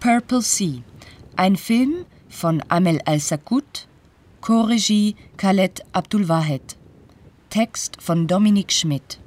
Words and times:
Purple 0.00 0.40
Sea, 0.40 0.82
ein 1.36 1.56
Film 1.56 2.06
von 2.30 2.62
Amel 2.68 3.02
Al-Sakut, 3.04 3.86
Chorregie 4.40 5.14
Khaled 5.36 5.84
Abdulwahed, 5.92 6.78
Text 7.50 8.00
von 8.00 8.26
Dominik 8.26 8.72
Schmidt. 8.72 9.20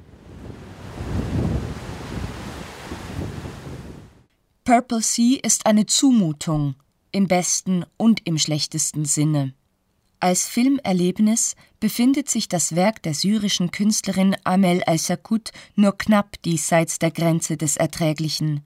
Purple 4.64 5.00
Sea 5.00 5.38
ist 5.44 5.64
eine 5.64 5.86
Zumutung, 5.86 6.74
im 7.12 7.28
besten 7.28 7.84
und 7.96 8.26
im 8.26 8.36
schlechtesten 8.36 9.04
Sinne. 9.04 9.54
Als 10.18 10.48
Filmerlebnis 10.48 11.54
befindet 11.78 12.28
sich 12.28 12.48
das 12.48 12.74
Werk 12.74 13.00
der 13.04 13.14
syrischen 13.14 13.70
Künstlerin 13.70 14.34
Amel 14.42 14.82
Al-Sakut 14.82 15.52
nur 15.76 15.96
knapp 15.96 16.42
diesseits 16.42 16.98
der 16.98 17.12
Grenze 17.12 17.56
des 17.56 17.76
Erträglichen. 17.76 18.64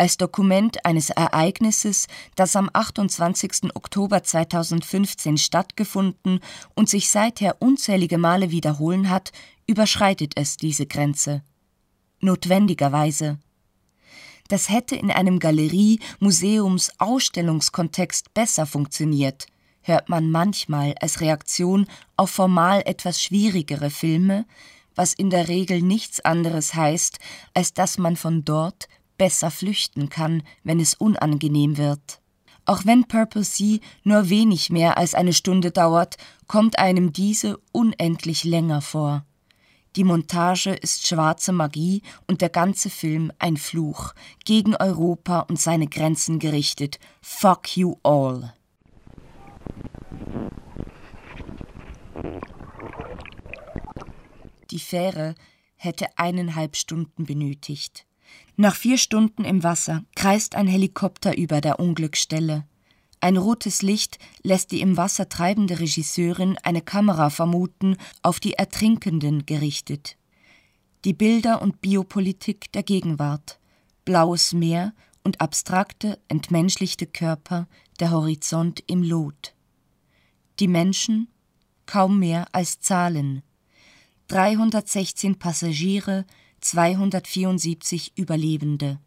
Als 0.00 0.16
Dokument 0.16 0.84
eines 0.84 1.10
Ereignisses, 1.10 2.06
das 2.36 2.54
am 2.54 2.70
28. 2.72 3.74
Oktober 3.74 4.22
2015 4.22 5.38
stattgefunden 5.38 6.38
und 6.76 6.88
sich 6.88 7.10
seither 7.10 7.60
unzählige 7.60 8.16
Male 8.16 8.52
wiederholen 8.52 9.10
hat, 9.10 9.32
überschreitet 9.66 10.34
es 10.36 10.56
diese 10.56 10.86
Grenze. 10.86 11.42
Notwendigerweise. 12.20 13.40
Das 14.46 14.68
hätte 14.68 14.94
in 14.94 15.10
einem 15.10 15.40
Galerie-, 15.40 15.98
Museums-, 16.20 16.92
Ausstellungskontext 16.98 18.32
besser 18.34 18.66
funktioniert, 18.66 19.46
hört 19.82 20.08
man 20.08 20.30
manchmal 20.30 20.94
als 21.00 21.20
Reaktion 21.20 21.88
auf 22.16 22.30
formal 22.30 22.82
etwas 22.86 23.20
schwierigere 23.20 23.90
Filme, 23.90 24.46
was 24.94 25.12
in 25.12 25.30
der 25.30 25.48
Regel 25.48 25.82
nichts 25.82 26.20
anderes 26.20 26.74
heißt, 26.74 27.18
als 27.52 27.74
dass 27.74 27.98
man 27.98 28.16
von 28.16 28.44
dort 28.44 28.88
besser 29.18 29.50
flüchten 29.50 30.08
kann, 30.08 30.42
wenn 30.64 30.80
es 30.80 30.94
unangenehm 30.94 31.76
wird. 31.76 32.20
Auch 32.64 32.84
wenn 32.84 33.04
Purple 33.04 33.44
Sea 33.44 33.78
nur 34.04 34.28
wenig 34.30 34.70
mehr 34.70 34.98
als 34.98 35.14
eine 35.14 35.32
Stunde 35.32 35.70
dauert, 35.70 36.16
kommt 36.46 36.78
einem 36.78 37.12
diese 37.12 37.58
unendlich 37.72 38.44
länger 38.44 38.80
vor. 38.80 39.24
Die 39.96 40.04
Montage 40.04 40.74
ist 40.74 41.06
schwarze 41.06 41.52
Magie 41.52 42.02
und 42.26 42.40
der 42.40 42.50
ganze 42.50 42.90
Film 42.90 43.32
ein 43.38 43.56
Fluch, 43.56 44.12
gegen 44.44 44.76
Europa 44.76 45.40
und 45.40 45.58
seine 45.58 45.88
Grenzen 45.88 46.38
gerichtet. 46.38 46.98
Fuck 47.22 47.76
you 47.76 47.96
all. 48.02 48.52
Die 54.70 54.78
Fähre 54.78 55.34
hätte 55.76 56.06
eineinhalb 56.16 56.76
Stunden 56.76 57.24
benötigt. 57.24 58.07
Nach 58.56 58.74
vier 58.74 58.98
Stunden 58.98 59.44
im 59.44 59.62
Wasser 59.62 60.04
kreist 60.16 60.54
ein 60.54 60.66
Helikopter 60.66 61.36
über 61.36 61.60
der 61.60 61.78
Unglücksstelle. 61.78 62.66
Ein 63.20 63.36
rotes 63.36 63.82
Licht 63.82 64.18
lässt 64.42 64.70
die 64.70 64.80
im 64.80 64.96
Wasser 64.96 65.28
treibende 65.28 65.80
Regisseurin 65.80 66.56
eine 66.62 66.82
Kamera 66.82 67.30
vermuten, 67.30 67.96
auf 68.22 68.40
die 68.40 68.54
Ertrinkenden 68.54 69.46
gerichtet. 69.46 70.16
Die 71.04 71.12
Bilder 71.12 71.62
und 71.62 71.80
Biopolitik 71.80 72.72
der 72.72 72.82
Gegenwart, 72.82 73.58
blaues 74.04 74.52
Meer 74.52 74.92
und 75.22 75.40
abstrakte, 75.40 76.18
entmenschlichte 76.28 77.06
Körper, 77.06 77.68
der 78.00 78.10
Horizont 78.10 78.82
im 78.86 79.02
Lot. 79.02 79.54
Die 80.60 80.68
Menschen 80.68 81.28
kaum 81.86 82.18
mehr 82.18 82.46
als 82.52 82.80
Zahlen. 82.80 83.42
316 84.28 85.38
Passagiere, 85.38 86.24
274 86.60 88.12
Überlebende. 88.16 88.98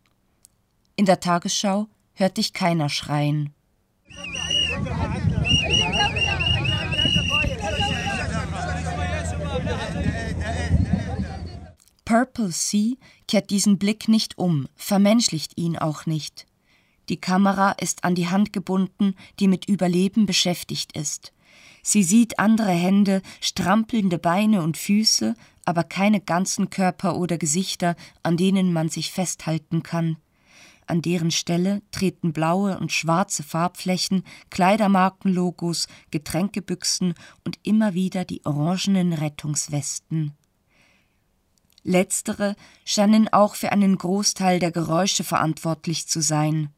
In 0.96 1.06
der 1.06 1.20
Tagesschau 1.20 1.88
hört 2.14 2.38
dich 2.38 2.54
keiner 2.54 2.90
schreien. 2.90 3.54
Purple 12.06 12.52
Sea 12.52 12.96
kehrt 13.28 13.50
diesen 13.50 13.78
Blick 13.78 14.08
nicht 14.08 14.38
um, 14.38 14.68
vermenschlicht 14.76 15.58
ihn 15.58 15.78
auch 15.78 16.06
nicht. 16.06 16.46
Die 17.10 17.20
Kamera 17.20 17.72
ist 17.72 18.04
an 18.04 18.16
die 18.16 18.28
Hand 18.28 18.54
gebunden, 18.54 19.16
die 19.40 19.48
mit 19.48 19.68
Überleben 19.68 20.26
beschäftigt 20.26 20.96
ist. 20.98 21.34
Sie 21.84 22.04
sieht 22.04 22.38
andere 22.38 22.72
Hände, 22.72 23.22
strampelnde 23.40 24.20
Beine 24.20 24.62
und 24.62 24.78
Füße, 24.78 25.36
aber 25.66 25.84
keine 25.84 26.22
ganzen 26.22 26.70
Körper 26.70 27.18
oder 27.18 27.38
Gesichter, 27.38 27.96
an 28.24 28.38
denen 28.38 28.74
man 28.74 28.90
sich 28.90 29.12
festhalten 29.12 29.84
kann 29.84 30.18
an 30.92 31.02
deren 31.02 31.32
Stelle 31.32 31.82
treten 31.92 32.34
blaue 32.34 32.78
und 32.78 32.92
schwarze 32.92 33.44
Farbflächen, 33.44 34.26
Kleidermarkenlogos, 34.50 35.88
Getränkebüchsen 36.12 37.14
und 37.46 37.60
immer 37.64 37.94
wieder 37.94 38.26
die 38.26 38.46
orangenen 38.46 39.14
Rettungswesten. 39.14 40.34
Letztere 41.84 42.58
scheinen 42.84 43.32
auch 43.32 43.56
für 43.56 43.72
einen 43.72 43.98
Großteil 43.98 44.60
der 44.60 44.72
Geräusche 44.72 45.24
verantwortlich 45.24 46.10
zu 46.10 46.22
sein. 46.22 46.74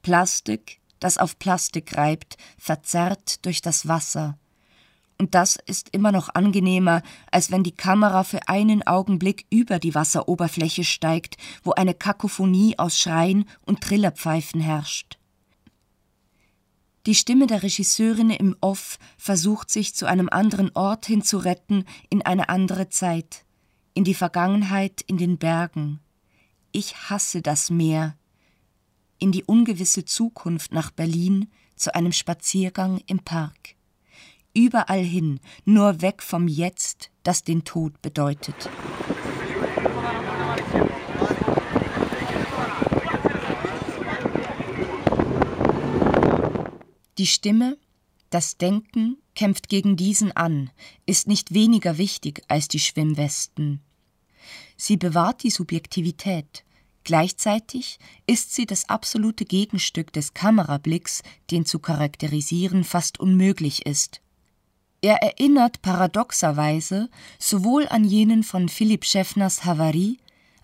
Plastik, 0.00 0.80
das 0.98 1.18
auf 1.18 1.38
Plastik 1.38 1.98
reibt, 1.98 2.38
verzerrt 2.56 3.44
durch 3.44 3.60
das 3.60 3.86
Wasser, 3.86 4.38
und 5.20 5.34
das 5.34 5.56
ist 5.66 5.90
immer 5.90 6.12
noch 6.12 6.34
angenehmer, 6.34 7.02
als 7.30 7.52
wenn 7.52 7.62
die 7.62 7.76
Kamera 7.76 8.24
für 8.24 8.48
einen 8.48 8.86
Augenblick 8.86 9.44
über 9.50 9.78
die 9.78 9.94
Wasseroberfläche 9.94 10.82
steigt, 10.82 11.36
wo 11.62 11.72
eine 11.72 11.92
Kakophonie 11.92 12.78
aus 12.78 12.98
Schreien 12.98 13.44
und 13.66 13.82
Trillerpfeifen 13.82 14.62
herrscht. 14.62 15.18
Die 17.04 17.14
Stimme 17.14 17.46
der 17.46 17.62
Regisseurin 17.62 18.30
im 18.30 18.56
Off 18.62 18.98
versucht 19.18 19.70
sich 19.70 19.94
zu 19.94 20.06
einem 20.06 20.30
anderen 20.30 20.70
Ort 20.74 21.04
hin 21.04 21.22
zu 21.22 21.36
retten, 21.36 21.84
in 22.08 22.22
eine 22.22 22.48
andere 22.48 22.88
Zeit, 22.88 23.44
in 23.92 24.04
die 24.04 24.14
Vergangenheit 24.14 25.02
in 25.06 25.18
den 25.18 25.36
Bergen. 25.36 26.00
Ich 26.72 27.10
hasse 27.10 27.42
das 27.42 27.68
Meer. 27.68 28.16
In 29.18 29.32
die 29.32 29.44
ungewisse 29.44 30.06
Zukunft 30.06 30.72
nach 30.72 30.90
Berlin 30.90 31.50
zu 31.76 31.94
einem 31.94 32.12
Spaziergang 32.12 33.02
im 33.06 33.18
Park 33.18 33.76
überall 34.54 35.02
hin, 35.02 35.40
nur 35.64 36.02
weg 36.02 36.22
vom 36.22 36.48
Jetzt, 36.48 37.10
das 37.22 37.44
den 37.44 37.64
Tod 37.64 38.00
bedeutet. 38.02 38.68
Die 47.18 47.26
Stimme, 47.26 47.76
das 48.30 48.56
Denken 48.56 49.18
kämpft 49.34 49.68
gegen 49.68 49.96
diesen 49.96 50.32
an, 50.32 50.70
ist 51.04 51.28
nicht 51.28 51.52
weniger 51.52 51.98
wichtig 51.98 52.42
als 52.48 52.68
die 52.68 52.78
Schwimmwesten. 52.78 53.80
Sie 54.76 54.96
bewahrt 54.96 55.42
die 55.42 55.50
Subjektivität, 55.50 56.64
Gleichzeitig 57.04 57.98
ist 58.26 58.54
sie 58.54 58.66
das 58.66 58.88
absolute 58.88 59.44
Gegenstück 59.44 60.12
des 60.12 60.34
Kamerablicks, 60.34 61.22
den 61.50 61.64
zu 61.64 61.78
charakterisieren 61.78 62.84
fast 62.84 63.18
unmöglich 63.18 63.86
ist. 63.86 64.20
Er 65.02 65.22
erinnert 65.22 65.80
paradoxerweise 65.80 67.08
sowohl 67.38 67.88
an 67.88 68.04
jenen 68.04 68.42
von 68.42 68.68
Philipp 68.68 69.04
Schäffners 69.04 69.64
Havarie 69.64 70.18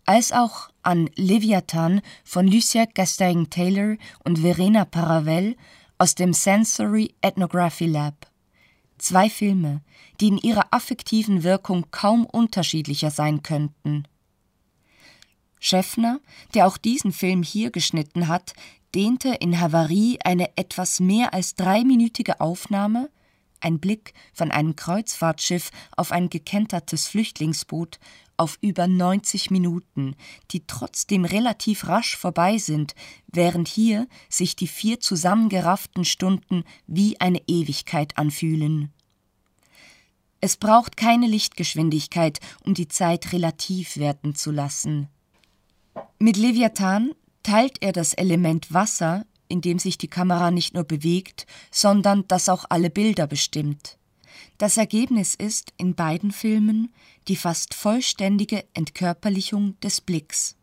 als 0.05 0.31
auch 0.31 0.69
an 0.83 1.11
Leviathan 1.17 2.03
von 2.23 2.47
Lucia 2.47 2.87
Castaing-Taylor 2.87 3.97
und 4.25 4.39
Verena 4.39 4.85
Paravel 4.85 5.57
aus 5.99 6.15
dem 6.15 6.33
Sensory 6.33 7.15
Ethnography 7.23 7.87
Lab. 7.87 8.31
Zwei 8.99 9.31
Filme, 9.31 9.83
die 10.21 10.29
in 10.29 10.39
ihrer 10.39 10.67
affektiven 10.71 11.43
Wirkung 11.43 11.87
kaum 11.91 12.25
unterschiedlicher 12.27 13.11
sein 13.11 13.43
könnten. 13.43 14.07
Schäffner, 15.59 16.21
der 16.55 16.67
auch 16.67 16.77
diesen 16.77 17.13
Film 17.13 17.43
hier 17.43 17.71
geschnitten 17.71 18.29
hat, 18.29 18.53
dehnte 18.95 19.31
in 19.31 19.61
Havarie 19.61 20.19
eine 20.25 20.57
etwas 20.57 21.01
mehr 21.01 21.35
als 21.35 21.55
dreiminütige 21.55 22.41
Aufnahme 22.41 23.11
ein 23.61 23.81
Blick 23.81 24.15
von 24.33 24.51
einem 24.51 24.77
Kreuzfahrtschiff 24.77 25.71
auf 25.97 26.13
ein 26.13 26.31
gekentertes 26.31 27.09
Flüchtlingsboot 27.09 27.99
auf 28.37 28.59
über 28.61 28.87
90 28.87 29.51
Minuten, 29.51 30.15
die 30.51 30.67
trotzdem 30.67 31.25
relativ 31.25 31.89
rasch 31.89 32.17
vorbei 32.17 32.59
sind, 32.59 32.95
während 33.27 33.69
hier 33.69 34.07
sich 34.29 34.57
die 34.57 34.67
vier 34.69 35.01
zusammengerafften 35.01 36.05
Stunden 36.05 36.65
wie 36.87 37.21
eine 37.21 37.41
Ewigkeit 37.47 38.17
anfühlen. 38.19 38.93
Es 40.41 40.57
braucht 40.57 40.97
keine 40.97 41.27
Lichtgeschwindigkeit, 41.27 42.41
um 42.65 42.75
die 42.75 42.89
Zeit 42.89 43.33
relativ 43.33 43.97
werden 43.97 44.35
zu 44.35 44.51
lassen. 44.51 45.09
Mit 46.19 46.37
Leviathan 46.37 47.13
teilt 47.43 47.83
er 47.83 47.93
das 47.93 48.13
Element 48.13 48.73
Wasser 48.73 49.25
in 49.49 49.61
dem 49.61 49.79
sich 49.79 49.99
die 49.99 50.09
Kamera 50.09 50.51
nicht 50.51 50.75
nur 50.75 50.85
bewegt, 50.85 51.47
sondern 51.71 52.25
das 52.29 52.49
auch 52.49 52.65
alle 52.69 52.91
Bilder 52.91 53.27
bestimmt. 53.27 53.99
Das 54.59 54.77
Ergebnis 54.77 55.35
ist 55.35 55.73
in 55.77 55.95
beiden 55.95 56.33
Filmen 56.33 56.93
die 57.29 57.37
fast 57.37 57.75
vollständige 57.75 58.65
Entkörperlichung 58.75 59.79
des 59.81 60.01
Blicks. 60.01 60.57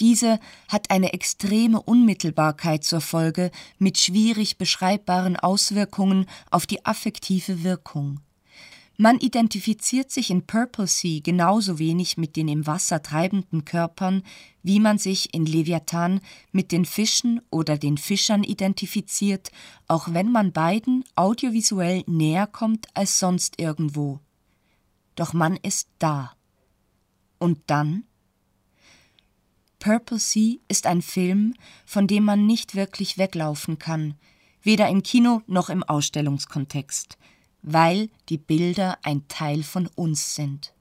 Diese 0.00 0.38
hat 0.68 0.90
eine 0.90 1.12
extreme 1.12 1.82
Unmittelbarkeit 1.82 2.84
zur 2.84 3.00
Folge 3.00 3.50
mit 3.78 3.98
schwierig 3.98 4.56
beschreibbaren 4.56 5.36
Auswirkungen 5.36 6.26
auf 6.50 6.66
die 6.66 6.84
affektive 6.86 7.64
Wirkung. 7.64 8.20
Man 9.00 9.20
identifiziert 9.20 10.10
sich 10.10 10.28
in 10.28 10.44
Purple 10.44 10.88
Sea 10.88 11.20
genauso 11.22 11.78
wenig 11.78 12.16
mit 12.16 12.34
den 12.34 12.48
im 12.48 12.66
Wasser 12.66 13.00
treibenden 13.00 13.64
Körpern, 13.64 14.24
wie 14.64 14.80
man 14.80 14.98
sich 14.98 15.32
in 15.32 15.46
Leviathan 15.46 16.20
mit 16.50 16.72
den 16.72 16.84
Fischen 16.84 17.40
oder 17.48 17.78
den 17.78 17.96
Fischern 17.96 18.42
identifiziert, 18.42 19.52
auch 19.86 20.08
wenn 20.12 20.32
man 20.32 20.50
beiden 20.50 21.04
audiovisuell 21.14 22.02
näher 22.08 22.48
kommt 22.48 22.88
als 22.94 23.20
sonst 23.20 23.60
irgendwo. 23.60 24.18
Doch 25.14 25.32
man 25.32 25.56
ist 25.56 25.88
da. 26.00 26.32
Und 27.38 27.60
dann? 27.68 28.02
Purple 29.78 30.18
Sea 30.18 30.56
ist 30.66 30.86
ein 30.86 31.02
Film, 31.02 31.54
von 31.86 32.08
dem 32.08 32.24
man 32.24 32.46
nicht 32.46 32.74
wirklich 32.74 33.16
weglaufen 33.16 33.78
kann, 33.78 34.16
weder 34.60 34.88
im 34.88 35.04
Kino 35.04 35.42
noch 35.46 35.70
im 35.70 35.84
Ausstellungskontext 35.84 37.16
weil 37.72 38.08
die 38.28 38.38
Bilder 38.38 38.98
ein 39.02 39.28
Teil 39.28 39.62
von 39.62 39.88
uns 39.94 40.34
sind. 40.34 40.72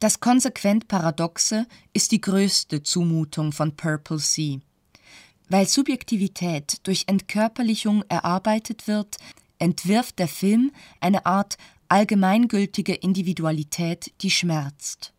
Das 0.00 0.20
konsequent 0.20 0.86
Paradoxe 0.86 1.66
ist 1.94 2.12
die 2.12 2.20
größte 2.20 2.82
Zumutung 2.82 3.52
von 3.52 3.74
Purple 3.74 4.18
Sea. 4.18 4.58
Weil 5.48 5.66
Subjektivität 5.66 6.86
durch 6.86 7.04
Entkörperlichung 7.06 8.04
erarbeitet 8.10 8.86
wird, 8.86 9.16
entwirft 9.58 10.18
der 10.18 10.28
Film 10.28 10.72
eine 11.00 11.24
Art 11.24 11.56
allgemeingültige 11.88 12.92
Individualität, 12.92 14.12
die 14.20 14.30
schmerzt. 14.30 15.13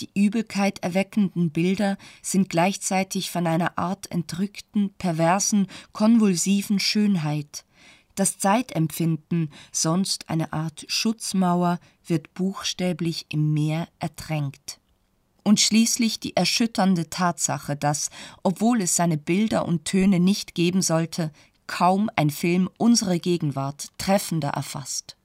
Die 0.00 0.10
Übelkeit 0.14 0.78
erweckenden 0.82 1.50
Bilder 1.50 1.98
sind 2.22 2.48
gleichzeitig 2.48 3.30
von 3.30 3.46
einer 3.46 3.78
Art 3.78 4.10
entrückten, 4.10 4.94
perversen, 4.94 5.66
konvulsiven 5.92 6.78
Schönheit. 6.78 7.64
Das 8.14 8.38
Zeitempfinden, 8.38 9.52
sonst 9.72 10.28
eine 10.28 10.52
Art 10.52 10.84
Schutzmauer, 10.88 11.78
wird 12.04 12.34
buchstäblich 12.34 13.26
im 13.28 13.52
Meer 13.52 13.88
ertränkt. 13.98 14.80
Und 15.44 15.60
schließlich 15.60 16.20
die 16.20 16.36
erschütternde 16.36 17.10
Tatsache, 17.10 17.76
dass, 17.76 18.10
obwohl 18.42 18.82
es 18.82 18.96
seine 18.96 19.16
Bilder 19.16 19.66
und 19.66 19.84
Töne 19.84 20.20
nicht 20.20 20.54
geben 20.54 20.82
sollte, 20.82 21.32
kaum 21.66 22.10
ein 22.16 22.30
Film 22.30 22.68
unsere 22.76 23.18
Gegenwart 23.20 23.88
treffender 23.98 24.50
erfasst. 24.50 25.17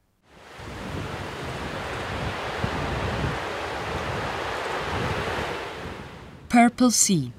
Purple 6.53 6.91
Sea, 6.91 7.31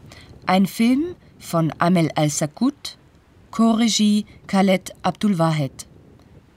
ein 0.45 0.67
Film 0.67 1.15
von 1.39 1.73
Amel 1.79 2.11
Al-Sakut, 2.17 2.99
Chorregie 3.53 4.27
Khaled 4.49 4.93
Abdulwahed, 5.03 5.87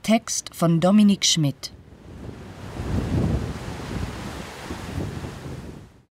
Text 0.01 0.55
von 0.55 0.79
Dominik 0.79 1.23
Schmidt. 1.23 1.71